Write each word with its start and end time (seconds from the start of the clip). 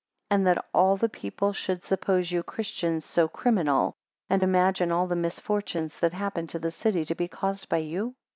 2 0.31 0.33
And 0.35 0.47
that 0.47 0.65
all 0.73 0.97
the 0.97 1.07
people 1.07 1.53
should 1.53 1.83
suppose 1.83 2.31
you 2.31 2.41
(Christians) 2.41 3.05
so 3.05 3.27
criminal, 3.27 3.93
and 4.31 4.41
imagine 4.41 4.91
all 4.91 5.05
the 5.05 5.15
misfortunes 5.15 5.99
that 5.99 6.13
happen 6.13 6.47
to 6.47 6.57
the 6.57 6.71
city, 6.71 7.05
to 7.05 7.13
be 7.13 7.27
caused 7.27 7.69
by 7.69 7.77
you? 7.77 8.15